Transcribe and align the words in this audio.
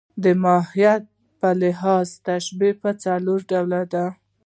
د 0.23 0.25
ماهیت 0.43 1.03
په 1.39 1.49
لحاظ 1.61 2.07
تشبیه 2.27 2.73
پر 2.81 2.93
څلور 3.03 3.39
ډوله 3.51 3.81
ده. 3.93 4.05